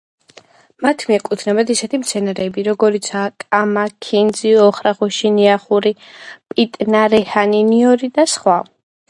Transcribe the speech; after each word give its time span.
მათ 0.85 1.03
მიეკუთვნებათ 1.09 1.71
ისეთი 1.73 1.99
მცენარეები 2.03 2.63
როგორებიცაა 2.67 3.27
კამა, 3.43 3.83
ქინძი, 4.07 4.55
ოხრახუში, 4.63 5.33
ნიახური, 5.37 5.93
პიტნა, 6.57 7.05
რეჰანი, 7.17 7.63
ნიორი 7.71 8.13
და 8.19 8.29
სხვები. 8.35 8.77